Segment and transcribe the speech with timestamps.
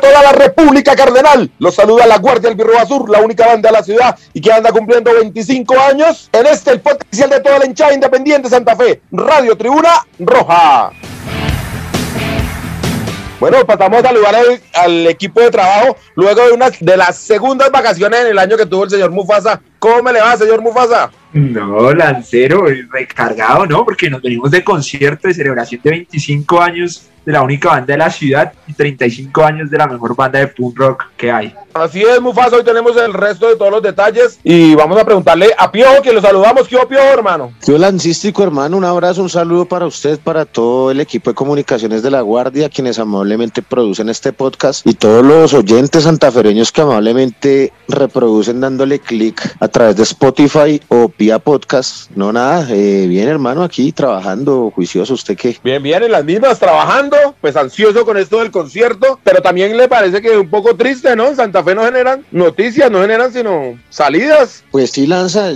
[0.00, 1.50] Toda la República Cardenal.
[1.58, 4.72] Los saluda la Guardia Albirro Azul, la única banda de la ciudad y que anda
[4.72, 6.28] cumpliendo 25 años.
[6.32, 10.90] En este, el podcast oficial de toda la hinchada independiente Santa Fe, Radio Tribuna Roja.
[13.40, 17.70] Bueno, pasamos a saludar al, al equipo de trabajo luego de una de las segundas
[17.70, 19.62] vacaciones en el año que tuvo el señor Mufasa.
[19.78, 21.10] ¿Cómo me le va, señor Mufasa?
[21.32, 23.84] No, Lancero, recargado, ¿no?
[23.84, 27.98] Porque nos venimos de concierto de celebración de 25 años de la única banda de
[27.98, 31.54] la ciudad y 35 años de la mejor banda de punk rock que hay.
[31.72, 35.50] Así es, Mufasa, hoy tenemos el resto de todos los detalles y vamos a preguntarle
[35.56, 36.66] a Piojo, que lo saludamos.
[36.66, 37.52] ¿Qué Piojo, hermano?
[37.64, 42.02] Yo, Lancístico, hermano, un abrazo, un saludo para usted, para todo el equipo de comunicaciones
[42.02, 47.72] de La Guardia, quienes amablemente producen este podcast y todos los oyentes santafereños que amablemente
[47.88, 52.10] reproducen dándole clic a través de Spotify o vía podcast.
[52.16, 55.56] No, nada, eh, bien, hermano, aquí trabajando, juicioso, ¿usted qué?
[55.62, 57.09] Bien, bien, en las mismas, trabajando,
[57.40, 61.34] pues ansioso con esto del concierto, pero también le parece que un poco triste, ¿no?
[61.34, 64.64] Santa Fe no generan noticias, no generan sino salidas.
[64.70, 65.52] Pues sí, Lanza,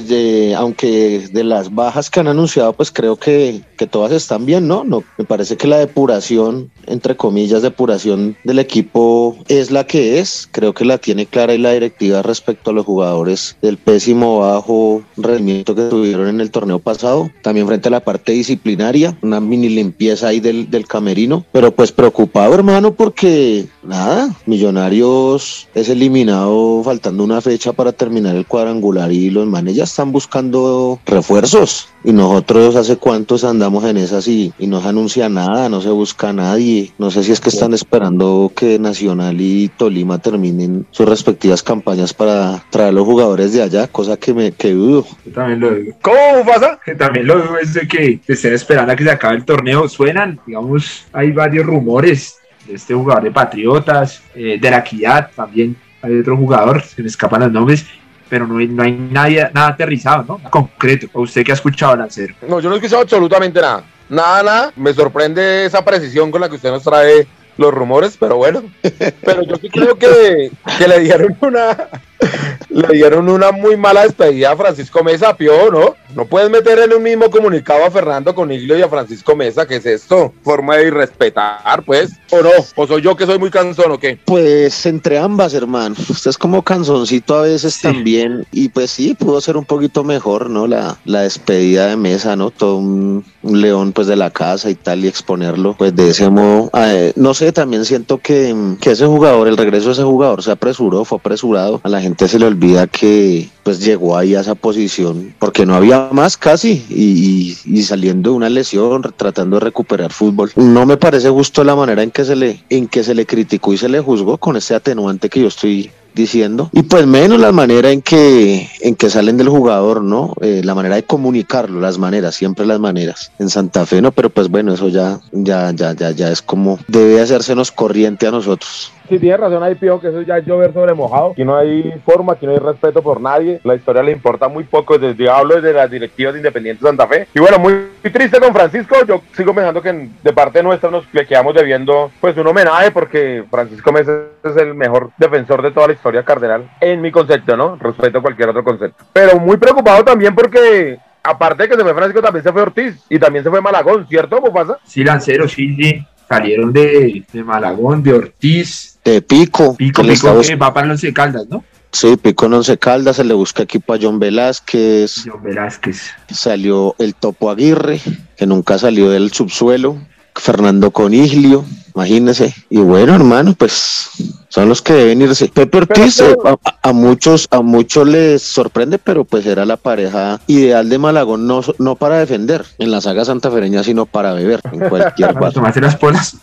[0.57, 4.85] aunque de las bajas que han anunciado, pues creo que, que todas están bien, ¿no?
[4.85, 10.49] no Me parece que la depuración, entre comillas, depuración del equipo es la que es.
[10.51, 15.03] Creo que la tiene clara y la directiva respecto a los jugadores del pésimo bajo
[15.17, 17.31] rendimiento que tuvieron en el torneo pasado.
[17.43, 21.44] También frente a la parte disciplinaria, una mini limpieza ahí del, del camerino.
[21.53, 28.47] Pero pues preocupado, hermano, porque nada, Millonarios es eliminado faltando una fecha para terminar el
[28.47, 31.89] cuadrangular y los manes ya están buscando refuerzos.
[32.05, 35.89] Y nosotros hace cuántos andamos en esas y, y no se anuncia nada, no se
[35.89, 36.93] busca a nadie.
[36.99, 42.13] No sé si es que están esperando que Nacional y Tolima terminen sus respectivas campañas
[42.13, 45.07] para traer los jugadores de allá, cosa que me que dudo.
[45.25, 45.97] Yo también lo digo.
[46.03, 46.79] ¿Cómo, Mufasa?
[46.85, 49.89] Que también lo digo es de que estén esperando a que se acabe el torneo.
[49.89, 55.77] Suenan, digamos, hay varios rumores de este jugador de Patriotas, eh, de la Equidad también.
[56.03, 57.87] Hay otro jugador, se me escapan los nombres,
[58.29, 60.51] pero no hay, no hay nadie, nada aterrizado, ¿no?
[60.51, 61.09] Concreto.
[61.13, 62.35] ¿O usted que ha escuchado, Lancero?
[62.49, 63.85] No, yo no he escuchado absolutamente nada.
[64.09, 64.73] Nada, nada.
[64.77, 67.27] Me sorprende esa precisión con la que usted nos trae
[67.57, 68.65] los rumores, pero bueno.
[69.25, 71.89] Pero yo sí creo que, que le dieron una
[72.69, 75.95] le dieron una muy mala despedida a Francisco Mesa, Pio, ¿no?
[76.15, 79.77] No puedes meter en un mismo comunicado a Fernando Coniglio y a Francisco Mesa, ¿qué
[79.77, 80.33] es esto?
[80.43, 82.13] Forma de irrespetar, pues.
[82.31, 82.51] ¿O no?
[82.77, 84.19] ¿O soy yo que soy muy cansón o qué?
[84.25, 85.95] Pues entre ambas, hermano.
[86.09, 87.83] Usted es como canzoncito a veces Sí.
[87.83, 88.47] también.
[88.53, 90.67] Y pues sí, pudo ser un poquito mejor, ¿no?
[90.67, 92.51] La, la despedida de mesa, ¿no?
[92.51, 96.29] Todo un, un león pues de la casa y tal y exponerlo pues de ese
[96.31, 96.71] modo.
[96.75, 100.51] Eh, no sé, también siento que, que ese jugador, el regreso de ese jugador se
[100.53, 101.81] apresuró, fue apresurado.
[101.85, 105.75] A la gente se le olvida que pues llegó ahí a esa posición porque no
[105.75, 110.51] había más casi y, y- saliendo de una lesión, tratando de recuperar fútbol.
[110.57, 113.73] No me parece justo la manera en que se le, en que se le criticó
[113.73, 117.53] y se le juzgó con ese atenuante que yo estoy diciendo y pues menos la
[117.53, 121.99] manera en que en que salen del jugador no Eh, la manera de comunicarlo las
[121.99, 125.93] maneras siempre las maneras en Santa Fe no pero pues bueno eso ya ya ya
[125.93, 130.09] ya ya es como debe hacérsenos corriente a nosotros Sí, tiene razón ahí, Pío, que
[130.09, 131.33] eso ya es llover sobre mojado.
[131.33, 133.61] Aquí no hay forma, aquí no hay respeto por nadie.
[133.63, 134.99] La historia le importa muy poco.
[134.99, 137.29] Desde hablo desde las directivas de Independiente Santa Fe.
[137.35, 137.73] Y bueno, muy,
[138.03, 138.97] muy triste con Francisco.
[139.07, 143.45] Yo sigo pensando que de parte nuestra nos le quedamos debiendo pues un homenaje porque
[143.51, 146.71] Francisco Mesa es el mejor defensor de toda la historia cardenal.
[146.81, 147.77] En mi concepto, ¿no?
[147.77, 149.05] Respeto a cualquier otro concepto.
[149.13, 150.99] Pero muy preocupado también porque.
[151.27, 154.07] Aparte de que se fue Francisco, también se fue Ortiz y también se fue Malagón,
[154.07, 154.79] ¿cierto, Mufasa?
[154.85, 156.07] Sí, Lancero, sí, sí.
[156.29, 161.03] Salieron de, de Malagón, de Ortiz, de Pico Pico, que Pico, que va para los
[161.15, 161.65] Caldas, ¿no?
[161.95, 166.11] Sí, Pico en Once Caldas, se le busca equipo a John Velázquez, John Velázquez.
[166.29, 168.01] salió el Topo Aguirre,
[168.37, 169.97] que nunca salió del subsuelo,
[170.35, 171.65] Fernando Coniglio,
[171.95, 172.53] imagínese.
[172.69, 174.11] Y bueno, hermano, pues
[174.55, 175.49] son los que deben irse.
[175.49, 176.57] Pepe Ortiz, eh, a,
[176.89, 181.61] a muchos, a muchos les sorprende, pero pues era la pareja ideal de Malagón, no,
[181.81, 185.53] no para defender en la saga santafereña, sino para beber en cualquier bar.
[185.53, 186.37] tomarse las polas.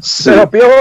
[0.00, 0.30] Sí.
[0.30, 0.72] Pero Piojo,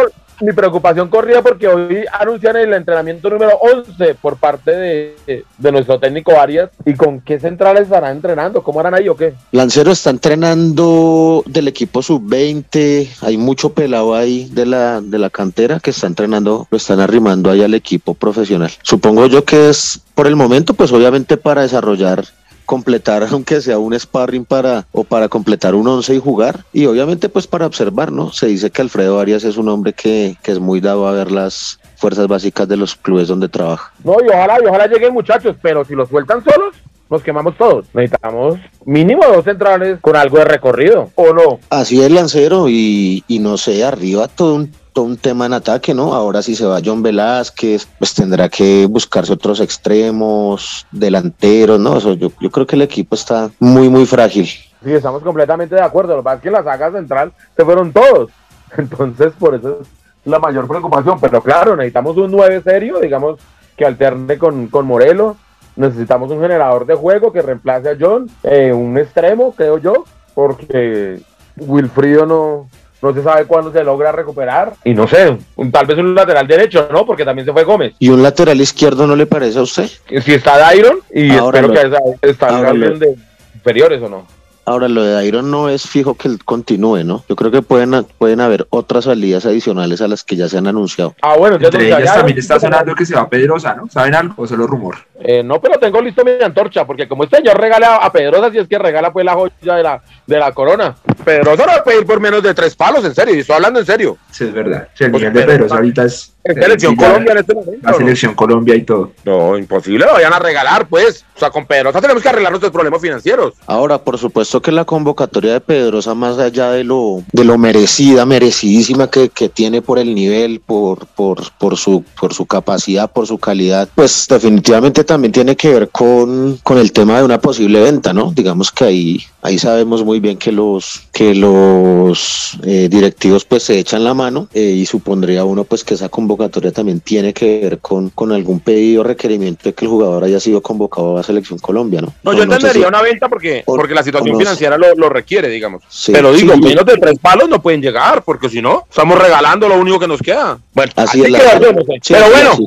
[0.41, 5.99] mi preocupación corría porque hoy anuncian el entrenamiento número 11 por parte de, de nuestro
[5.99, 6.69] técnico Arias.
[6.85, 8.61] ¿Y con qué centrales estarán entrenando?
[8.63, 9.33] ¿Cómo harán ahí o qué?
[9.51, 15.79] Lancero está entrenando del equipo sub-20, hay mucho pelado ahí de la, de la cantera
[15.79, 18.71] que está entrenando, lo están arrimando ahí al equipo profesional.
[18.81, 22.25] Supongo yo que es por el momento, pues obviamente para desarrollar
[22.67, 26.65] completar, aunque sea un sparring para o para completar un once y jugar.
[26.71, 28.31] Y obviamente pues para observar, ¿no?
[28.31, 31.31] Se dice que Alfredo Arias es un hombre que, que es muy dado a ver
[31.31, 33.91] las fuerzas básicas de los clubes donde trabaja.
[34.03, 36.75] No, y ojalá, y ojalá lleguen muchachos, pero si los sueltan solos,
[37.09, 37.85] nos quemamos todos.
[37.93, 41.59] Necesitamos mínimo dos centrales con algo de recorrido, ¿o no?
[41.69, 44.71] Así es, Lancero, y, y no sé, arriba todo un,
[45.03, 46.13] un tema en ataque, ¿no?
[46.13, 51.99] Ahora si se va John Velázquez, pues tendrá que buscarse otros extremos, delanteros, ¿no?
[52.13, 54.45] Yo, creo que el equipo está muy, muy frágil.
[54.45, 56.15] Sí, estamos completamente de acuerdo.
[56.15, 58.31] Lo que pasa es que en la saga central se fueron todos.
[58.77, 59.87] Entonces, por eso es
[60.25, 61.19] la mayor preocupación.
[61.19, 63.39] Pero claro, necesitamos un 9 serio, digamos,
[63.75, 65.37] que alterne con, con Morelos.
[65.75, 71.19] Necesitamos un generador de juego que reemplace a John, eh, un extremo, creo yo, porque
[71.55, 72.67] Wilfrido no,
[73.01, 74.73] no se sabe cuándo se logra recuperar.
[74.83, 77.05] Y no sé, un- tal vez un lateral derecho, ¿no?
[77.05, 77.93] Porque también se fue Gómez.
[77.99, 79.89] ¿Y un lateral izquierdo no le parece a usted?
[80.23, 83.15] Si está Dairon, y Ahora espero lo- que esa- está ahora lo- de
[83.55, 84.25] inferiores o no.
[84.69, 87.23] Ahora, lo de Iron no es fijo que él continúe, ¿no?
[87.29, 90.67] Yo creo que pueden, pueden haber otras salidas adicionales a las que ya se han
[90.67, 91.15] anunciado.
[91.21, 92.17] Ah, bueno, Entre ellas callaron.
[92.19, 93.87] también está sonando que se va Pedrosa, ¿no?
[93.89, 94.97] ¿Saben algo o solo rumor?
[95.21, 98.57] Eh, no, pero tengo listo mi antorcha, porque como este señor regala a Pedrosa, si
[98.57, 100.95] es que regala pues la joya de la, de la corona.
[101.23, 103.79] Pedrosa no va a pedir por menos de tres palos, en serio, y estoy hablando
[103.79, 104.17] en serio.
[104.31, 104.89] Sí, es verdad.
[104.95, 106.33] Sí, el Pues, nivel de Pedrosa ahorita es...
[106.53, 107.79] Selección Colombia en este momento.
[107.83, 107.97] La ¿no?
[107.97, 109.11] selección Colombia y todo.
[109.25, 111.25] No, imposible, lo vayan a regalar, pues.
[111.35, 113.53] O sea, con Pedrosa tenemos que arreglar nuestros problemas financieros.
[113.67, 118.25] Ahora, por supuesto que la convocatoria de Pedrosa, más allá de lo, de lo merecida,
[118.25, 123.27] merecidísima que, que tiene por el nivel, por, por, por, su, por su capacidad, por
[123.27, 127.81] su calidad, pues definitivamente también tiene que ver con, con el tema de una posible
[127.81, 128.31] venta, ¿no?
[128.31, 133.77] Digamos que ahí, ahí sabemos muy bien que los, que los eh, directivos pues se
[133.77, 136.36] echan la mano eh, y supondría uno pues que esa convocatoria
[136.73, 140.39] también tiene que ver con, con algún pedido o requerimiento de que el jugador haya
[140.39, 142.13] sido convocado a Selección Colombia, ¿no?
[142.23, 145.09] No, yo no entendería si- una venta porque, porque la situación no financiera lo, lo
[145.09, 145.83] requiere, digamos.
[145.89, 149.17] Sí, Pero digo, sí, menos de tres palos no pueden llegar, porque si no, estamos
[149.19, 150.57] regalando lo único que nos queda.
[150.73, 151.67] Bueno, Así así, es la queda, verdad.
[151.67, 151.93] yo no sé.
[152.01, 152.57] Sí, Pero bueno,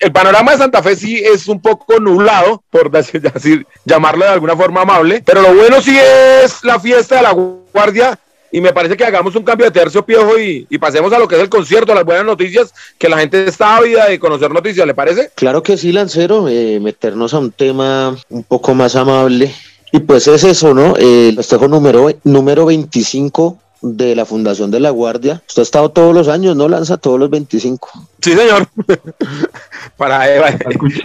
[0.00, 4.30] el panorama de Santa Fe sí es un poco nublado, por decir, decir- llamarlo de
[4.32, 5.22] alguna forma amable.
[5.24, 8.18] Pero lo bueno sí es la fiesta de la guardia.
[8.54, 11.34] Y me parece que hagamos un cambio de tercio, Piojo, y, pasemos a lo que
[11.34, 14.94] es el concierto, las buenas noticias, que la gente está ávida de conocer noticias, ¿le
[14.94, 15.32] parece?
[15.34, 19.52] Claro que sí, Lancero, eh, meternos a un tema un poco más amable.
[19.90, 20.96] Y pues es eso, ¿no?
[20.96, 25.42] Eh, El festejo número, número 25 de la Fundación de la Guardia.
[25.48, 26.68] Usted ha estado todos los años, ¿no?
[26.68, 27.90] Lanza todos los 25.
[28.24, 28.66] Sí, señor.
[29.98, 30.58] Para eh,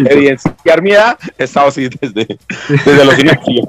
[0.10, 2.39] evidenciar mi edad, he estado así desde,
[2.86, 3.68] desde los inicios.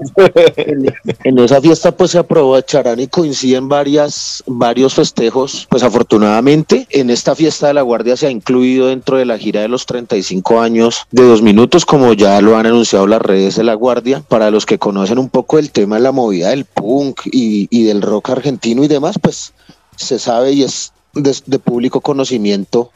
[1.24, 5.66] En esa fiesta pues se aprovecharán y coinciden varias, varios festejos.
[5.68, 9.62] Pues afortunadamente en esta fiesta de la Guardia se ha incluido dentro de la gira
[9.62, 13.64] de los 35 años de dos minutos, como ya lo han anunciado las redes de
[13.64, 14.22] la Guardia.
[14.28, 17.82] Para los que conocen un poco el tema de la movida del punk y, y
[17.82, 19.52] del rock argentino y demás, pues
[19.96, 22.92] se sabe y es de, de público conocimiento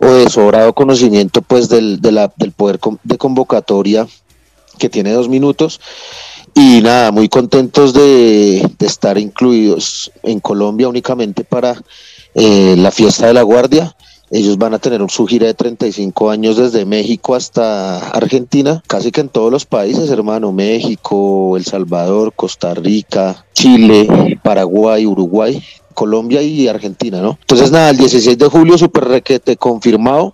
[0.00, 4.06] o de sobrado conocimiento pues del, de la- del poder de convocatoria
[4.78, 5.80] que tiene dos minutos
[6.54, 11.80] y nada, muy contentos de, de estar incluidos en Colombia únicamente para
[12.34, 13.94] eh, la fiesta de la Guardia.
[14.32, 19.20] Ellos van a tener su gira de 35 años desde México hasta Argentina, casi que
[19.20, 25.60] en todos los países, hermano, México, El Salvador, Costa Rica, Chile, Paraguay, Uruguay,
[26.00, 27.36] Colombia y Argentina, ¿no?
[27.42, 30.32] Entonces nada, el 16 de julio, super requete confirmado.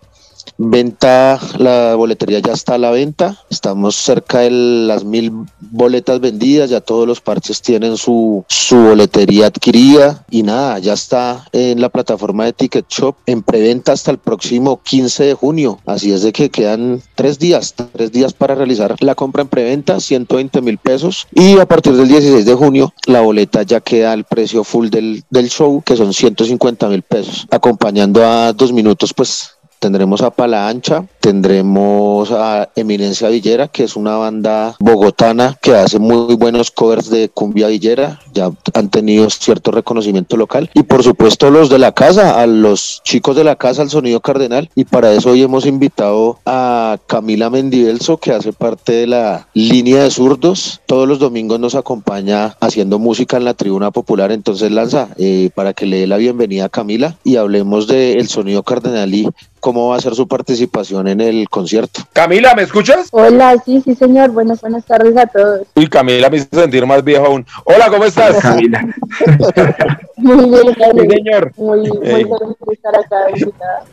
[0.59, 3.39] Venta, la boletería ya está a la venta.
[3.51, 6.71] Estamos cerca de las mil boletas vendidas.
[6.71, 10.25] Ya todos los parches tienen su, su boletería adquirida.
[10.31, 14.81] Y nada, ya está en la plataforma de Ticket Shop en preventa hasta el próximo
[14.83, 15.79] 15 de junio.
[15.85, 20.01] Así es de que quedan tres días, tres días para realizar la compra en preventa,
[20.01, 21.27] 120 mil pesos.
[21.35, 25.23] Y a partir del 16 de junio, la boleta ya queda al precio full del,
[25.31, 27.47] del show, que son 150 mil pesos.
[27.51, 33.97] Acompañando a dos minutos, pues Tendremos a Pala Ancha, tendremos a Eminencia Villera, que es
[33.97, 39.71] una banda bogotana que hace muy buenos covers de cumbia villera, ya han tenido cierto
[39.71, 40.71] reconocimiento local.
[40.75, 44.21] Y por supuesto los de la casa, a los chicos de la casa, al Sonido
[44.21, 44.71] Cardenal.
[44.75, 50.05] Y para eso hoy hemos invitado a Camila Mendivelso, que hace parte de la línea
[50.05, 50.81] de zurdos.
[50.87, 54.33] Todos los domingos nos acompaña haciendo música en la tribuna popular.
[54.33, 58.63] Entonces lanza eh, para que le dé la bienvenida a Camila y hablemos del Sonido
[58.63, 59.29] Cardenal y
[59.67, 62.03] cómo va a ser su participación en el concierto.
[62.13, 63.09] Camila, ¿me escuchas?
[63.11, 64.31] Hola, sí, sí, señor.
[64.31, 65.63] Buenas, buenas tardes a todos.
[65.75, 67.45] Uy, Camila me hizo sentir más viejo aún.
[67.65, 68.37] Hola, ¿cómo estás?
[68.37, 68.81] Camila.
[70.19, 71.07] Muy bien, Sí, Carlos.
[71.11, 71.53] señor.
[71.57, 72.13] Muy, muy Ey.
[72.13, 72.29] feliz
[72.65, 73.85] de estar acá invitada.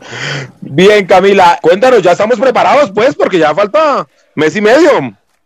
[0.61, 1.57] Bien, Camila.
[1.59, 4.91] Cuéntanos, ya estamos preparados, pues, porque ya falta mes y medio.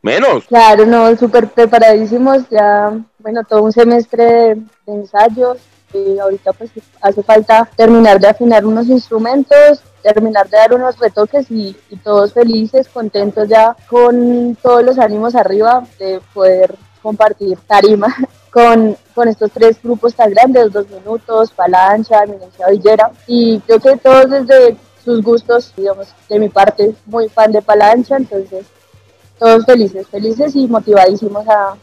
[0.02, 0.44] Menos.
[0.48, 5.58] Claro, no, súper preparadísimos, ya, bueno, todo un semestre de, de ensayos,
[5.94, 6.70] y ahorita pues
[7.02, 9.82] hace falta terminar de afinar unos instrumentos,
[10.14, 15.86] terminar de dar unos retoques y, todos felices, contentos ya con todos los ánimos arriba
[16.00, 18.08] de poder compartir tarima
[18.52, 23.98] con, con estos tres grupos tan grandes, Dos Minutos, Palancha, Eminencia Villera, y creo que
[23.98, 28.66] todos desde sus gustos, digamos, de mi parte, muy fan de Palancha, entonces
[29.38, 31.76] todos felices, felices y motivadísimos a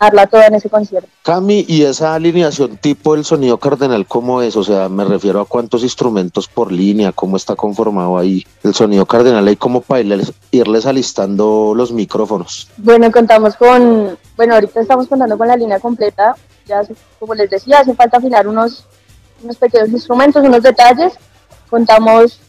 [0.00, 1.08] darla toda en ese concierto.
[1.22, 4.56] Cami, ¿y esa alineación tipo el sonido cardenal cómo es?
[4.56, 9.04] O sea, me refiero a cuántos instrumentos por línea, cómo está conformado ahí el sonido
[9.04, 12.68] cardenal, ahí como para irles, irles alistando los micrófonos.
[12.78, 16.34] Bueno, contamos con, bueno, ahorita estamos contando con la línea completa,
[16.66, 16.80] ya
[17.18, 18.86] como les decía, hace falta afinar unos,
[19.42, 21.12] unos pequeños instrumentos, unos detalles,
[21.68, 22.40] contamos,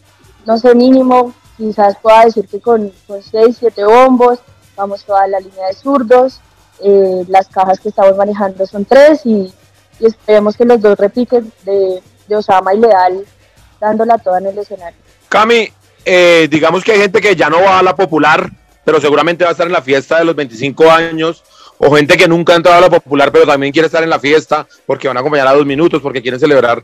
[0.46, 4.40] no sé, mínimo, quizás pueda decir que con, con 6, 7 bombos,
[4.78, 6.40] vamos toda la línea de zurdos,
[6.84, 9.54] eh, las cajas que estamos manejando son tres y,
[10.00, 13.24] esperemos que los dos repiquen de, de, Osama y Leal
[13.80, 14.98] dándola toda en el escenario.
[15.30, 15.70] Cami,
[16.04, 18.50] eh, digamos que hay gente que ya no va a la popular,
[18.84, 21.44] pero seguramente va a estar en la fiesta de los 25 años,
[21.78, 24.20] o gente que nunca ha entrado a la popular, pero también quiere estar en la
[24.20, 26.84] fiesta porque van a acompañar a dos minutos, porque quieren celebrar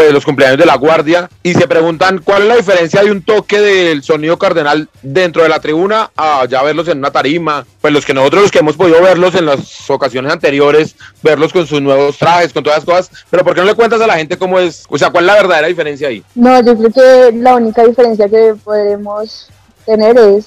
[0.00, 3.22] pues, los cumpleaños de la guardia y se preguntan cuál es la diferencia de un
[3.22, 7.92] toque del sonido cardenal dentro de la tribuna a ya verlos en una tarima, pues
[7.92, 11.82] los que nosotros los que hemos podido verlos en las ocasiones anteriores, verlos con sus
[11.82, 14.38] nuevos trajes, con todas las cosas, pero ¿por qué no le cuentas a la gente
[14.38, 16.24] cómo es, o sea, cuál es la verdadera diferencia ahí?
[16.34, 19.50] No, yo creo que la única diferencia que podemos
[19.84, 20.46] tener es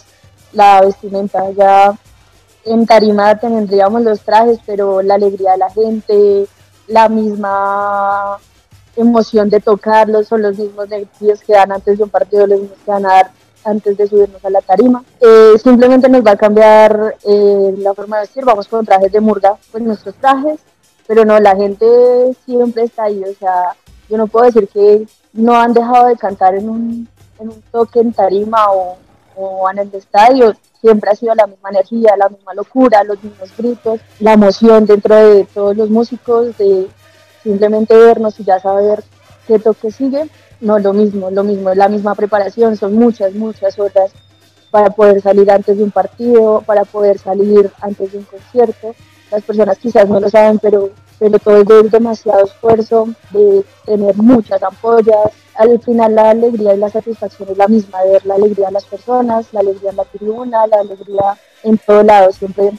[0.51, 1.93] la vestimenta, ya
[2.65, 6.47] en tarima tendríamos los trajes, pero la alegría de la gente,
[6.87, 8.39] la misma
[8.95, 12.79] emoción de tocarlos, son los mismos nervios que dan antes de un partido, los mismos
[12.83, 13.31] que van a dar
[13.65, 15.03] antes de subirnos a la tarima.
[15.19, 19.19] Eh, simplemente nos va a cambiar eh, la forma de vestir, vamos con trajes de
[19.19, 20.59] murga, con nuestros trajes,
[21.07, 21.85] pero no, la gente
[22.45, 23.75] siempre está ahí, o sea,
[24.09, 27.07] yo no puedo decir que no han dejado de cantar en un,
[27.39, 28.97] en un toque en tarima o,
[29.35, 33.49] o en el estadio, siempre ha sido la misma energía, la misma locura, los mismos
[33.57, 36.87] gritos, la emoción dentro de todos los músicos, de
[37.43, 39.03] simplemente vernos y ya saber
[39.47, 40.27] qué toque sigue,
[40.61, 44.11] no lo mismo, lo mismo, es la misma preparación, son muchas, muchas horas
[44.71, 48.95] para poder salir antes de un partido, para poder salir antes de un concierto.
[49.29, 54.15] Las personas quizás no lo saben, pero, pero todo es de demasiado esfuerzo, de tener
[54.17, 55.31] muchas ampollas.
[55.55, 58.71] Al final la alegría y la satisfacción es la misma, de ver la alegría de
[58.71, 62.71] las personas, la alegría en la tribuna, la alegría en todo lado, siempre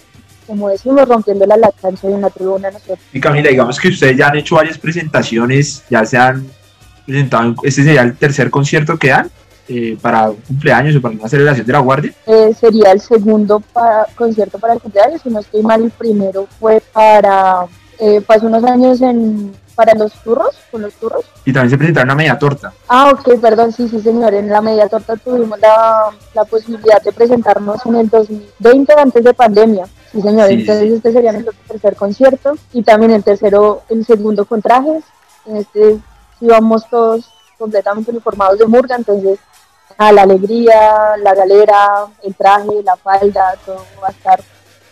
[0.46, 2.98] como decimos, rompiendo la lactancia de una tribuna nosotros.
[3.12, 6.46] Y Camila, digamos que ustedes ya han hecho varias presentaciones, ya se han
[7.06, 9.30] presentado, este sería el tercer concierto que dan
[9.68, 12.12] eh, para un cumpleaños o para una celebración de la Guardia.
[12.26, 16.46] Eh, sería el segundo para, concierto para el cumpleaños, si no estoy mal, el primero
[16.60, 17.66] fue para,
[17.98, 21.24] eh, pasó unos años en para los turros, con los turros.
[21.44, 22.72] Y también se presentaron una media torta.
[22.88, 24.34] Ah, ok, perdón, sí, sí, señor.
[24.34, 29.34] En la media torta tuvimos la, la posibilidad de presentarnos en el 2020, antes de
[29.34, 29.86] pandemia.
[30.14, 30.48] Sí, señor.
[30.48, 32.54] Sí, Entonces, este sería nuestro tercer concierto.
[32.72, 35.02] Y también el tercero, el segundo con trajes.
[35.46, 35.98] En este
[36.40, 39.38] íbamos todos completamente uniformados de murga, entonces
[39.96, 44.40] a la alegría, la galera, el traje, la falda, todo va a estar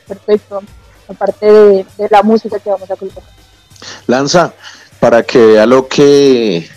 [0.06, 0.60] perfecto.
[1.08, 3.22] Aparte de, de la música que vamos a colocar.
[4.06, 4.52] Lanza,
[5.00, 6.68] para que vea lo que,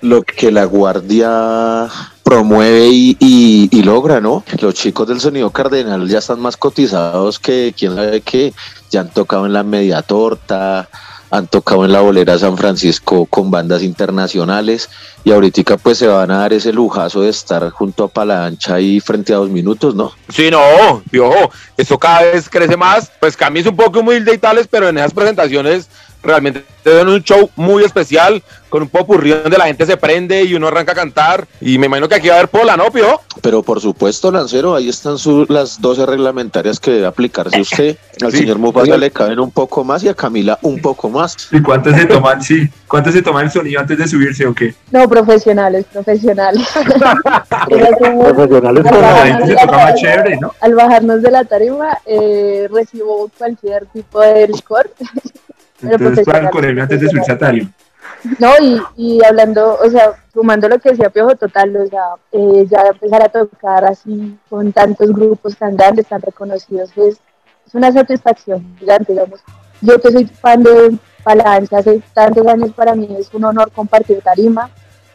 [0.00, 1.88] lo que la guardia
[2.22, 4.44] promueve y, y- y logra, ¿no?
[4.60, 8.52] Los chicos del sonido cardenal ya están más cotizados que quién sabe qué,
[8.90, 10.88] ya han tocado en la media torta,
[11.32, 14.88] han tocado en la bolera San Francisco con bandas internacionales
[15.22, 18.98] y ahorita pues se van a dar ese lujazo de estar junto a Palancha y
[19.00, 20.12] frente a dos minutos, ¿no?
[20.28, 23.12] Sí, no, piojo, esto cada vez crece más.
[23.20, 25.88] Pues Cami un poco humilde y tales, pero en esas presentaciones
[26.22, 30.42] realmente te dan un show muy especial, con un popurrí donde la gente se prende
[30.44, 31.46] y uno arranca a cantar.
[31.60, 33.20] Y me imagino que aquí va a haber pola, ¿no, piojo?
[33.42, 37.96] Pero por supuesto, Lancero, ahí están su- las 12 reglamentarias que debe aplicarse usted.
[38.22, 41.48] Al Sí, señor Mufasa le caben un poco más y a Camila un poco más.
[41.52, 42.68] ¿Y cuánto se toman, sí?
[42.88, 44.74] ¿Cuánto se toma el sonido antes de subirse o qué?
[44.90, 46.66] No, profesionales, profesionales.
[47.50, 47.68] Al
[48.34, 50.52] Profesionales La bajarnos se la toca más chévere, ¿no?
[50.60, 54.90] Al bajarnos de la tarima, eh, recibo cualquier tipo de licor.
[55.82, 57.70] Entonces el antes de subirse a tarima.
[58.38, 62.66] No, y, y hablando, o sea, sumando lo que decía Piojo Total, o sea, eh,
[62.70, 67.18] ya empezar a tocar así con tantos grupos tan grandes, tan reconocidos, es,
[67.66, 69.40] es una satisfacción gigante, digamos.
[69.80, 74.20] Yo que soy fan de Palanca hace tantos años, para mí es un honor compartir
[74.20, 74.68] tarima,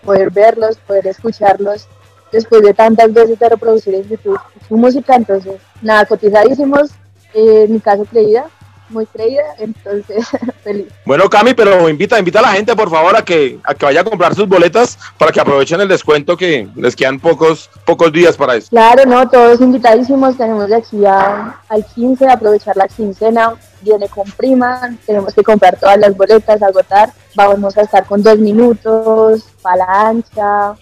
[0.04, 1.88] poder verlos, poder escucharlos,
[2.32, 6.92] después de tantas veces de reproducir en YouTube su música, entonces, nada, cotizadísimos,
[7.38, 8.46] Eh, en mi caso creída,
[8.90, 10.28] muy creída, entonces
[10.64, 10.88] feliz.
[11.06, 14.02] Bueno, Cami, pero invita, invita a la gente, por favor, a que, a que vaya
[14.02, 18.38] a comprar sus boletas para que aprovechen el descuento que les quedan pocos, pocos días
[18.38, 18.70] para eso.
[18.70, 24.30] Claro, no, todos invitadísimos, tenemos de aquí a, al 15, aprovechar la quincena, viene con
[24.32, 29.46] prima, tenemos que comprar todas las boletas, agotar, vamos a estar con dos minutos,
[29.88, 30.76] ancha,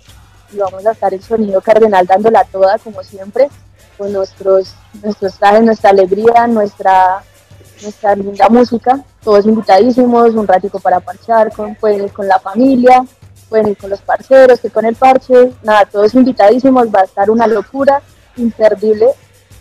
[0.52, 3.50] y vamos a estar el sonido cardenal dándola toda, como siempre,
[3.98, 7.24] con nuestros, nuestros trajes, nuestra alegría, nuestra
[7.84, 13.06] nuestra linda música, todos invitadísimos, un ratico para parchar, con, pueden ir con la familia,
[13.50, 17.30] pueden ir con los parceros, que con el parche, nada, todos invitadísimos, va a estar
[17.30, 18.02] una locura,
[18.38, 19.08] imperdible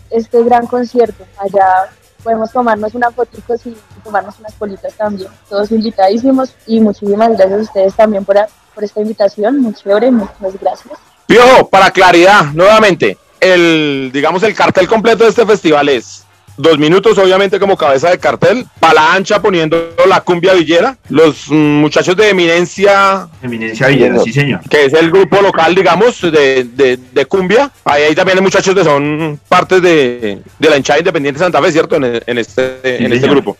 [0.09, 1.89] este gran concierto, allá
[2.23, 7.63] podemos tomarnos una fotito y tomarnos unas politas también, todos invitadísimos y muchísimas gracias a
[7.63, 8.37] ustedes también por,
[8.73, 10.97] por esta invitación, muy chévere, muchas gracias.
[11.25, 16.23] Piojo, para claridad, nuevamente, el, digamos, el cartel completo de este festival es
[16.57, 21.55] dos minutos obviamente como cabeza de cartel, la Ancha poniendo la cumbia villera, los mm,
[21.55, 23.27] muchachos de Eminencia.
[23.41, 24.61] Eminencia Villera, sí señor.
[24.69, 27.71] Que es el grupo local, digamos, de, de, cumbia.
[27.85, 31.61] Ahí, hay también hay muchachos que son partes de, de la hinchada independiente de Santa
[31.61, 31.95] Fe, ¿cierto?
[31.95, 33.57] En, en este, en este grupo.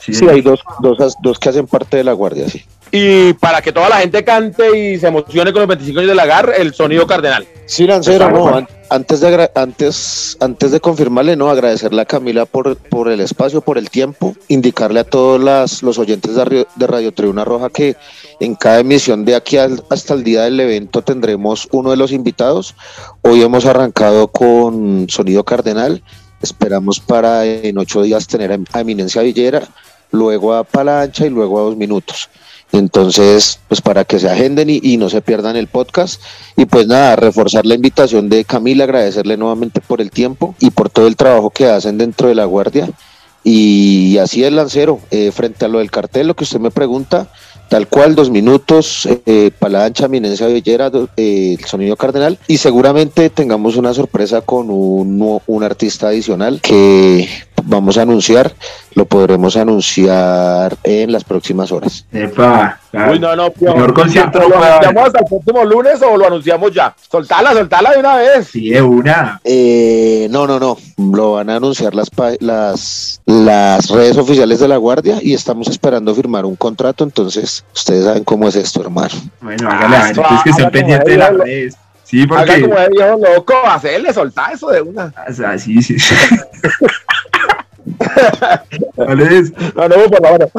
[0.00, 2.64] Sí, sí hay dos, dos, dos que hacen parte de la guardia, sí.
[2.92, 6.14] Y para que toda la gente cante y se emocione con los 25 años de
[6.14, 7.46] Lagar, el sonido cardenal.
[7.66, 13.08] Sí, Lancero, no, antes de, antes, antes de confirmarle, no, agradecerle a Camila por, por
[13.08, 17.12] el espacio, por el tiempo, indicarle a todos las, los oyentes de Radio, de Radio
[17.12, 17.96] Tribuna Roja que
[18.38, 22.76] en cada emisión de aquí hasta el día del evento tendremos uno de los invitados.
[23.22, 26.02] Hoy hemos arrancado con Sonido Cardenal,
[26.40, 29.62] esperamos para en ocho días tener a Eminencia Villera,
[30.12, 32.28] luego a Palancha y luego a dos minutos.
[32.72, 36.20] Entonces, pues para que se agenden y, no se pierdan el podcast.
[36.56, 40.90] Y pues nada, reforzar la invitación de Camila, agradecerle nuevamente por el tiempo y por
[40.90, 42.88] todo el trabajo que hacen dentro de la guardia.
[43.44, 47.28] Y así es, Lancero, eh, frente a lo del cartel, lo que usted me pregunta,
[47.68, 53.76] tal cual, dos minutos, eh, Palancha, Minencia Villera, eh, el sonido cardenal, y seguramente tengamos
[53.76, 57.28] una sorpresa con un, un artista adicional que
[57.66, 58.52] vamos a anunciar,
[58.94, 62.06] lo podremos anunciar en las próximas horas.
[62.12, 64.48] Epa, Uy, no, no, Mejor concierto.
[64.48, 66.94] ¿Lo anunciamos hasta el próximo lunes o lo anunciamos ya?
[67.10, 68.48] Soltala, soltala de una vez.
[68.48, 69.40] Sí, de una.
[69.44, 70.78] Eh, no, no, no.
[70.96, 76.14] Lo van a anunciar las, las, las redes oficiales de la Guardia y estamos esperando
[76.14, 77.04] firmar un contrato.
[77.04, 79.14] Entonces, ustedes saben cómo es esto, hermano.
[79.40, 81.76] Bueno, hágale, ah, entonces que estén pendientes de las redes.
[82.04, 82.52] Sí, porque.
[82.52, 85.12] Haga como de viejo loco, hacerle, soltar eso de una.
[85.28, 85.96] O sea, sí, sí.
[88.96, 90.50] no, no, por favor.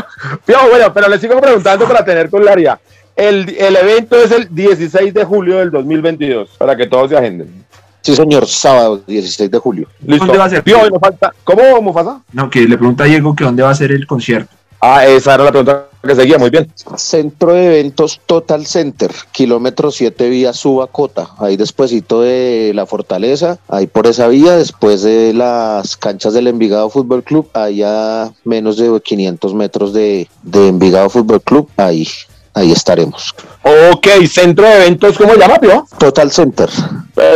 [0.69, 2.79] Bueno, pero le sigo preguntando para tener claridad.
[3.15, 7.65] El, el evento es el 16 de julio del 2022, para que todos se agenden.
[8.01, 9.87] Sí, señor, sábado 16 de julio.
[9.99, 10.63] ¿Dónde va a ser?
[11.01, 11.33] falta.
[11.43, 12.21] ¿Cómo, Mufasa?
[12.31, 14.55] No, que le pregunta a Diego que dónde va a ser el concierto.
[14.79, 16.71] Ah, esa era la pregunta que seguía, muy bien.
[16.95, 23.87] Centro de eventos Total Center, kilómetro 7 vía Subacota, ahí despuesito de la Fortaleza, ahí
[23.87, 29.53] por esa vía, después de las canchas del Envigado Fútbol Club, allá menos de 500
[29.53, 32.07] metros de, Envigado Fútbol Club, ahí,
[32.53, 33.33] ahí estaremos.
[33.63, 35.85] Ok, centro de eventos, ¿cómo se llama, Pio?
[35.97, 36.69] Total Center.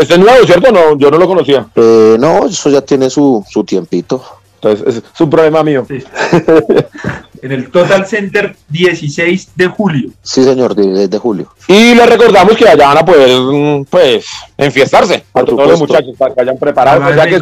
[0.01, 0.71] es nuevo, ¿cierto?
[0.71, 1.67] No, yo no lo conocía.
[1.75, 4.23] Eh, no, eso ya tiene su, su tiempito.
[4.61, 5.85] Entonces, es un problema mío.
[5.87, 6.03] Sí.
[7.41, 10.09] en el Total Center 16 de julio.
[10.21, 11.47] Sí, señor, 16 de julio.
[11.67, 14.25] Y les recordamos que allá van a poder, mm, pues,
[14.57, 17.41] enfiestarse a todos los muchachos para que hayan preparado, para, que es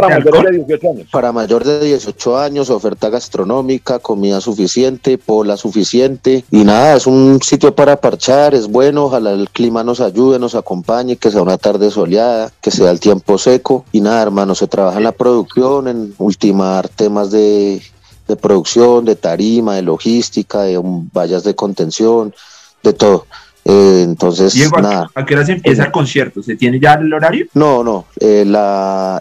[0.00, 1.06] para mayores de 18 años.
[1.10, 7.40] Para mayor de 18 años, oferta gastronómica, comida suficiente, pola suficiente y nada, es un
[7.42, 11.58] sitio para parchar, es bueno, ojalá el clima nos ayude, nos acompañe, que sea una
[11.58, 15.88] tarde soleada, que sea el tiempo seco y nada, hermano, se trabaja en la producción,
[15.88, 17.80] en ultimar temas de
[18.28, 20.78] de producción, de tarima, de logística, de
[21.12, 22.34] vallas de contención,
[22.82, 23.26] de todo.
[23.64, 25.10] Eh, entonces, nada.
[25.14, 26.42] ¿a qué hora se empieza el concierto?
[26.42, 27.46] ¿Se tiene ya el horario?
[27.54, 28.06] No, no.
[28.18, 28.42] Eh,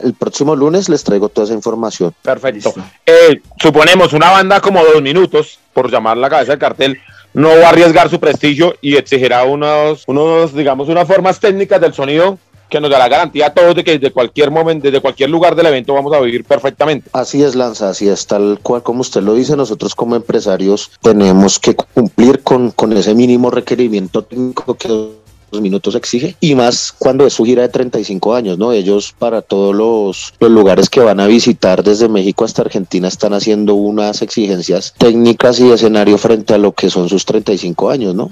[0.04, 2.14] el próximo lunes les traigo toda esa información.
[2.22, 2.74] Perfecto.
[3.06, 6.98] Eh, suponemos una banda como dos minutos, por llamar la cabeza del cartel,
[7.34, 11.94] no va a arriesgar su prestigio y exigirá unos, unos, digamos, unas formas técnicas del
[11.94, 15.30] sonido que nos da la garantía a todos de que desde cualquier momento, desde cualquier
[15.30, 17.10] lugar del evento vamos a vivir perfectamente.
[17.14, 21.60] Así es, Lanza, así es, tal cual como usted lo dice, nosotros como empresarios tenemos
[21.60, 25.12] que cumplir con, con ese mínimo requerimiento técnico que
[25.52, 28.72] minutos exige y más cuando es su gira de 35 años, ¿no?
[28.72, 33.34] Ellos para todos los, los, lugares que van a visitar desde México hasta Argentina están
[33.34, 38.16] haciendo unas exigencias técnicas y de escenario frente a lo que son sus 35 años,
[38.16, 38.30] ¿no?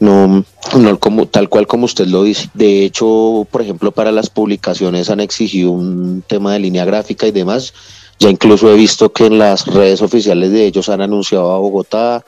[0.00, 0.44] No,
[0.76, 2.50] no como, tal cual como usted lo dice.
[2.54, 7.32] De hecho, por ejemplo, para las publicaciones han exigido un tema de línea gráfica y
[7.32, 7.72] demás
[8.18, 12.24] Ya incluso he visto que en las redes oficiales de ellos han anunciado a Bogotá,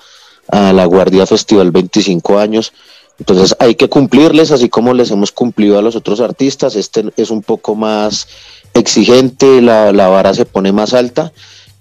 [0.48, 2.72] a la Guardia Festival 25 años.
[3.20, 6.74] Entonces hay que cumplirles, así como les hemos cumplido a los otros artistas.
[6.74, 8.26] Este es un poco más
[8.74, 11.32] exigente, la, la vara se pone más alta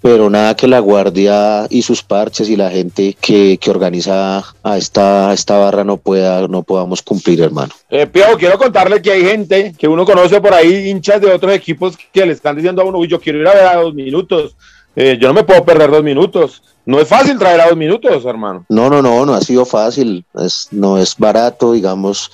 [0.02, 4.78] pero nada que la guardia y sus parches y la gente que, que organiza a
[4.78, 7.74] esta, esta barra no pueda no podamos cumplir, hermano.
[7.90, 11.98] Eh, quiero contarle que hay gente que uno conoce por ahí, hinchas de otros equipos,
[12.14, 14.56] que le están diciendo a uno, uy, yo quiero ir a ver a dos minutos.
[14.96, 16.62] Eh, yo no me puedo perder dos minutos.
[16.86, 18.66] No es fácil traer a dos minutos, hermano.
[18.70, 20.26] No, no, no, no ha sido fácil.
[20.36, 22.32] Es, no es barato, digamos.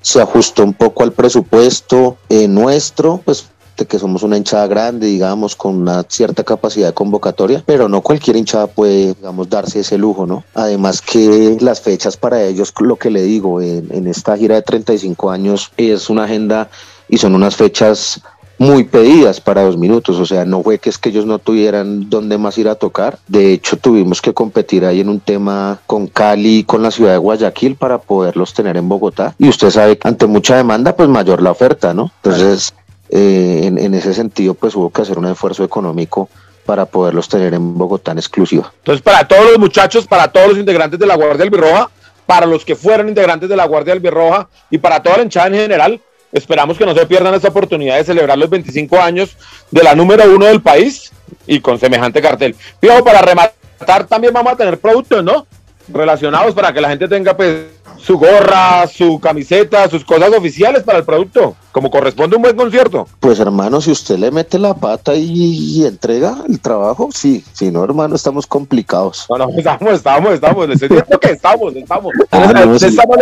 [0.00, 3.50] Se ajustó un poco al presupuesto eh, nuestro, pues
[3.86, 8.36] que somos una hinchada grande, digamos, con una cierta capacidad de convocatoria, pero no cualquier
[8.36, 10.44] hinchada puede, digamos, darse ese lujo, ¿no?
[10.54, 14.62] Además que las fechas para ellos, lo que le digo, en, en esta gira de
[14.62, 16.70] 35 años es una agenda
[17.08, 18.20] y son unas fechas
[18.58, 22.10] muy pedidas para dos minutos, o sea, no fue que es que ellos no tuvieran
[22.10, 26.08] dónde más ir a tocar, de hecho tuvimos que competir ahí en un tema con
[26.08, 30.08] Cali con la ciudad de Guayaquil para poderlos tener en Bogotá, y usted sabe que
[30.08, 32.10] ante mucha demanda, pues mayor la oferta, ¿no?
[32.22, 32.74] Entonces,
[33.10, 36.28] eh, en, ese sentido, pues hubo que hacer un esfuerzo económico
[36.66, 38.72] para poderlos tener en Bogotá en exclusiva.
[38.78, 41.90] Entonces, para todos los muchachos, para todos los integrantes de la Guardia Albirroja,
[42.26, 45.54] para los que fueron integrantes de la Guardia Albirroja y para toda la hinchada en
[45.54, 46.00] general,
[46.32, 49.36] esperamos que no se pierdan esta oportunidad de celebrar los 25 años
[49.70, 51.12] de la número uno del país
[51.46, 52.54] y con semejante cartel.
[52.80, 55.46] Fijo, para rematar también vamos a tener productos, ¿no?
[55.88, 57.64] Relacionados para que la gente tenga pues
[58.00, 63.06] su gorra, su camiseta, sus cosas oficiales para el producto, como corresponde un buen concierto.
[63.20, 67.84] Pues hermano, si usted le mete la pata y, entrega el trabajo, sí, si no
[67.84, 69.26] hermano, estamos complicados.
[69.28, 72.12] No, no, estamos, estamos, estamos, le estoy diciendo que estamos, estamos.
[72.30, 72.86] Ah, no, le, sí.
[72.86, 73.16] estamos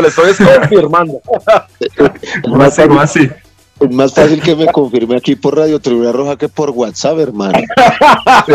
[0.00, 1.20] le estoy confirmando.
[2.42, 3.30] ¿Cómo así, cómo así?
[3.82, 7.58] Es más fácil que me confirme aquí por Radio Tribuna Roja que por WhatsApp, hermano.
[8.46, 8.52] Sí,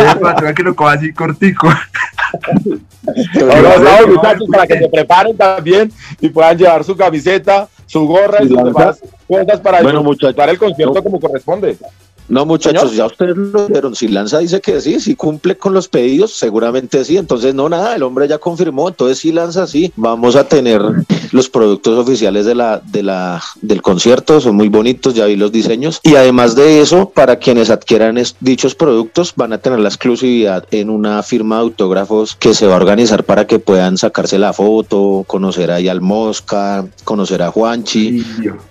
[0.55, 1.67] que lo coja así cortico.
[1.67, 8.43] Ahora, no, muchachos, para que se preparen también y puedan llevar su camiseta, su gorra
[8.43, 11.77] y sus demás cosas para bueno, disfrutar el concierto como corresponde.
[12.29, 13.95] No, muchachos, ya ustedes lo vieron.
[13.95, 17.17] Si Lanza dice que sí, si cumple con los pedidos, seguramente sí.
[17.17, 18.89] Entonces, no, nada, el hombre ya confirmó.
[18.89, 20.81] Entonces, si Lanza sí, vamos a tener
[21.31, 24.41] los productos oficiales de la, de la, del concierto.
[24.41, 25.99] Son muy bonitos, ya vi los diseños.
[26.03, 30.89] Y además de eso, para quienes adquieran dichos productos, van a tener la exclusividad en
[30.89, 35.23] una firma de autógrafos que se va a organizar para que puedan sacarse la foto,
[35.27, 38.23] conocer ahí al Mosca, conocer a Juanchi,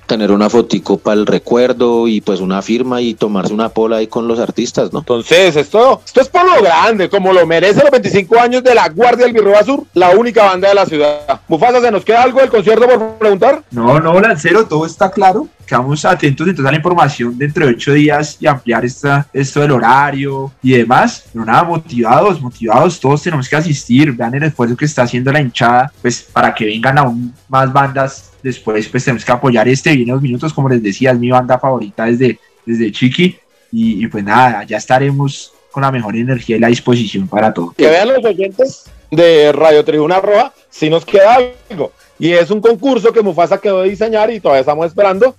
[0.07, 4.07] tener una fotico para el recuerdo y pues una firma y tomar una pola ahí
[4.07, 5.01] con los artistas, ¿no?
[5.01, 8.89] Entonces, esto, esto es por lo grande, como lo merece los 25 años de la
[8.89, 11.41] Guardia del Birroba Sur, la única banda de la ciudad.
[11.49, 13.63] Mufasa, ¿se nos queda algo del concierto por preguntar?
[13.71, 15.49] No, no, Lancero, todo está claro.
[15.67, 19.73] Quedamos atentos entonces a la información dentro de ocho días y ampliar esta, esto del
[19.73, 21.25] horario y demás.
[21.33, 24.13] Pero nada, motivados, motivados, todos tenemos que asistir.
[24.13, 28.31] Vean el esfuerzo que está haciendo la hinchada, pues para que vengan aún más bandas
[28.47, 31.59] después pues tenemos que apoyar este Viene dos minutos como les decía es mi banda
[31.59, 33.39] favorita desde desde Chiqui.
[33.73, 37.75] Y, pues nada, ya estaremos con la mejor energía y la disposición para todo.
[37.77, 41.35] Que vean los oyentes de Radio Tribuna Roja, si nos queda
[41.71, 41.93] algo.
[42.19, 45.37] Y es un concurso que Mufasa quedó de diseñar y todavía estamos esperando.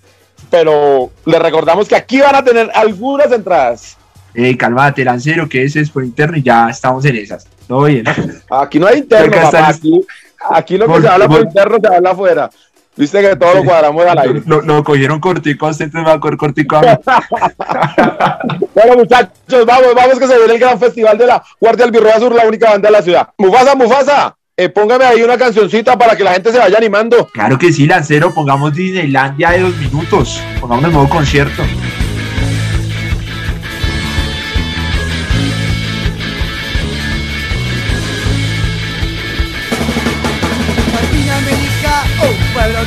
[0.52, 3.98] Pero les recordamos que aquí van a tener algunas entradas.
[4.36, 7.48] Eh, calmate, lancero, que ese es por interno y ya estamos en esas.
[7.68, 8.06] Todo bien.
[8.50, 10.06] Aquí no hay interno, Aquí,
[10.52, 12.50] aquí, lo que se habla por interno se habla afuera.
[12.98, 14.42] Viste que todo lo cuadramos al aire.
[14.46, 16.88] Lo, cogieron cortico, usted me va a coger cortico a mí.
[18.76, 22.34] bueno, muchachos, vamos, vamos que se viene el gran festival de la Guardia Albirroja Sur,
[22.34, 23.30] la única banda de la ciudad.
[23.38, 27.28] Mufasa, Mufasa, eh, póngame ahí una cancioncita para que la gente se vaya animando.
[27.28, 30.42] Claro que sí, Lancero, pongamos Disneylandia de dos minutos.
[30.60, 31.62] Pongamos el modo concierto.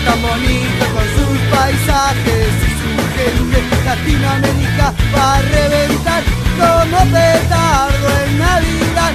[0.05, 3.59] Tan bonito con sus paisajes y su gente.
[3.85, 6.23] Latinoamérica va a reventar
[6.59, 9.13] como petardo en Navidad.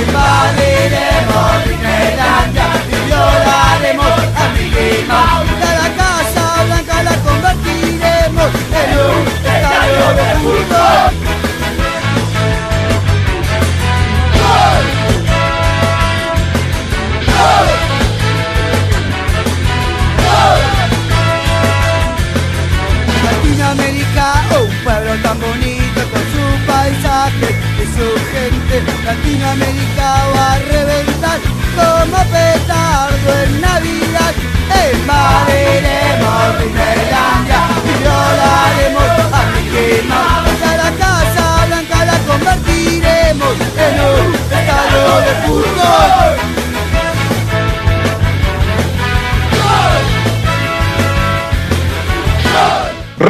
[0.00, 5.50] Invadiremos Disneylandia y violaremos a Mickey Mouse.
[5.60, 11.29] Cada casa blanca la convertiremos en un estadio de fútbol.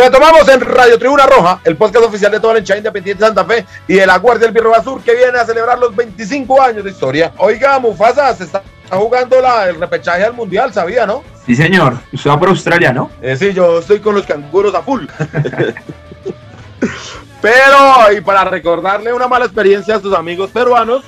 [0.00, 3.44] Retomamos en Radio Tribuna Roja, el podcast oficial de toda la hinchada independiente de Santa
[3.44, 6.84] Fe y de la Guardia del Birro Azul que viene a celebrar los 25 años
[6.84, 7.34] de historia.
[7.36, 11.22] Oiga, Mufasa, se está jugando la, el repechaje al Mundial, ¿sabía, no?
[11.44, 11.98] Sí, señor.
[12.14, 13.10] Usted va por Australia, ¿no?
[13.20, 15.04] Eh, sí, yo estoy con los canguros a full.
[17.42, 21.04] Pero, y para recordarle una mala experiencia a sus amigos peruanos,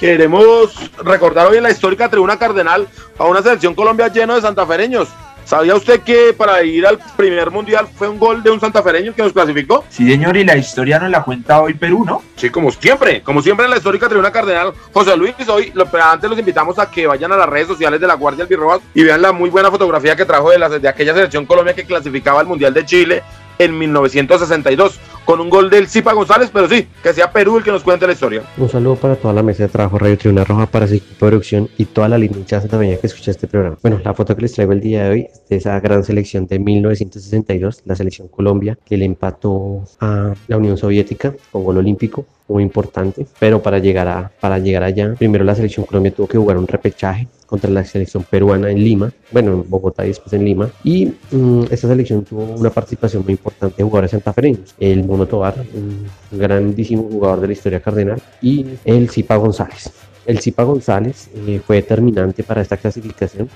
[0.00, 2.88] queremos recordar hoy en la histórica Tribuna Cardenal
[3.20, 5.10] a una selección Colombia lleno de santafereños.
[5.44, 9.22] ¿Sabía usted que para ir al primer mundial fue un gol de un santafereño que
[9.22, 9.84] nos clasificó?
[9.88, 12.22] Sí, señor, y la historia nos la cuenta hoy Perú, ¿no?
[12.36, 16.04] Sí, como siempre, como siempre en la histórica tribuna cardenal, José Luis, hoy lo, pero
[16.04, 19.02] antes los invitamos a que vayan a las redes sociales de la Guardia Albirroja y
[19.02, 22.40] vean la muy buena fotografía que trajo de, la, de aquella selección Colombia que clasificaba
[22.40, 23.22] al Mundial de Chile
[23.58, 27.70] en 1962 con un gol del Zipa González, pero sí, que sea Perú el que
[27.70, 28.42] nos cuente la historia.
[28.56, 31.30] Un saludo para toda la mesa de trabajo Radio Tribuna Roja, para su equipo de
[31.30, 33.78] producción y toda la linda hinchada también que escucha este programa.
[33.82, 36.46] Bueno, la foto que les traigo el día de hoy es de esa gran selección
[36.46, 42.26] de 1962, la selección Colombia, que le empató a la Unión Soviética con gol olímpico
[42.48, 46.38] muy importante, pero para llegar, a, para llegar allá, primero la selección Colombia tuvo que
[46.38, 50.42] jugar un repechaje contra la selección peruana en Lima, bueno, en Bogotá y después en
[50.42, 55.26] Lima, y um, esta selección tuvo una participación muy importante de jugadores santafereños, el Mono
[55.26, 59.92] Tobar, un grandísimo jugador de la historia cardenal, y el Zipa González.
[60.24, 63.50] El Zipa González eh, fue determinante para esta clasificación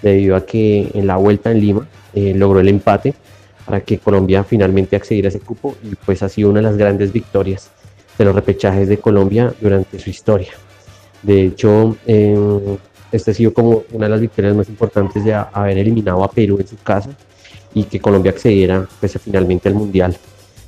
[0.00, 3.12] debido a que en la vuelta en Lima eh, logró el empate
[3.66, 6.78] para que Colombia finalmente accediera a ese cupo y pues ha sido una de las
[6.78, 7.70] grandes victorias
[8.16, 10.52] de los repechajes de Colombia durante su historia.
[11.22, 12.34] De hecho, eh,
[13.12, 16.58] este ha sido como una de las victorias más importantes de haber eliminado a Perú
[16.58, 17.10] en su casa
[17.74, 20.16] y que Colombia accediera pues, finalmente al Mundial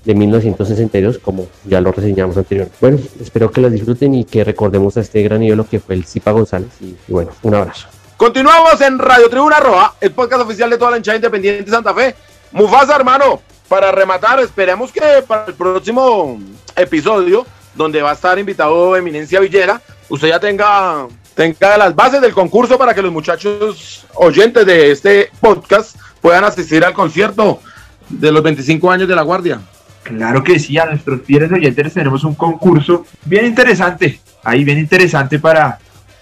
[0.05, 2.77] de 1962, como ya lo reseñamos anteriormente.
[2.81, 6.05] Bueno, espero que las disfruten y que recordemos a este gran ídolo que fue el
[6.05, 6.69] Zipa González.
[6.81, 7.89] Y, y bueno, un abrazo.
[8.17, 11.93] Continuamos en Radio Tribuna Roja, el podcast oficial de toda la hinchada independiente de Santa
[11.95, 12.15] Fe.
[12.53, 16.39] Mufasa, hermano, para rematar, esperemos que para el próximo
[16.77, 22.33] episodio, donde va a estar invitado Eminencia Villera, usted ya tenga, tenga las bases del
[22.33, 27.61] concurso para que los muchachos oyentes de este podcast puedan asistir al concierto
[28.09, 29.61] de los 25 años de la Guardia.
[30.03, 35.39] Claro que sí, a nuestros fieles oyentes tenemos un concurso bien interesante, ahí bien interesante
[35.39, 35.79] para,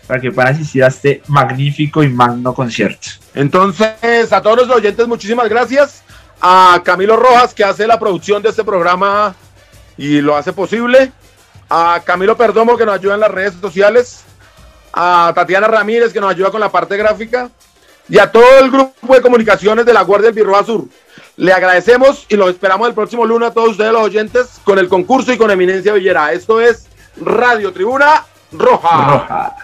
[0.06, 3.08] para que puedan asistir a este magnífico y magno concierto.
[3.34, 6.02] Entonces, a todos los oyentes, muchísimas gracias.
[6.40, 9.34] A Camilo Rojas, que hace la producción de este programa
[9.96, 11.12] y lo hace posible.
[11.68, 14.24] A Camilo Perdomo, que nos ayuda en las redes sociales.
[14.92, 17.50] A Tatiana Ramírez, que nos ayuda con la parte gráfica.
[18.08, 20.84] Y a todo el grupo de comunicaciones de la Guardia del Birroa Sur.
[21.36, 24.88] Le agradecemos y los esperamos el próximo lunes a todos ustedes, los oyentes, con el
[24.88, 26.32] concurso y con Eminencia Villera.
[26.32, 29.06] Esto es Radio Tribuna Roja.
[29.06, 29.56] Roja.